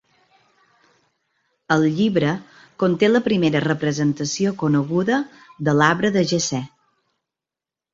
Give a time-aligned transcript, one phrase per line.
[1.75, 2.33] El llibre
[2.85, 5.23] conté la primera representació coneguda
[5.71, 6.69] de l'"Arbre de Jessè".